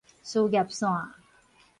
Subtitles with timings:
[0.23, 1.13] 事業線